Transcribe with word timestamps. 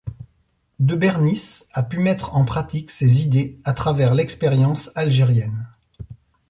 De 0.79 0.95
Bernis 0.95 1.65
a 1.73 1.83
pu 1.83 1.99
mettre 1.99 2.35
en 2.35 2.43
pratique 2.43 2.89
ses 2.89 3.21
idées 3.23 3.59
à 3.63 3.73
travers 3.73 4.15
l'expérience 4.15 4.89
algérienne. 4.95 5.69